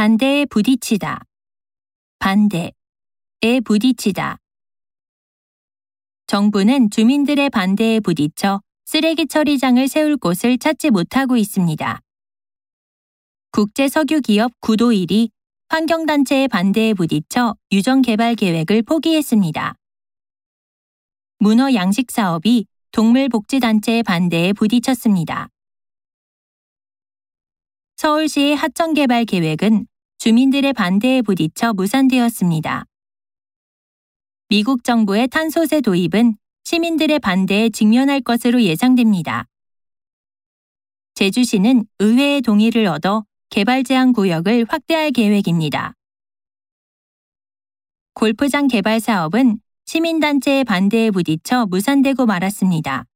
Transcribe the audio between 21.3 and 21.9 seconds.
문어